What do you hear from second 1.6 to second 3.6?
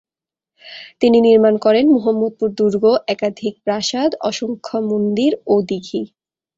করেন মুহম্মদপুর দুর্গ, একাধিক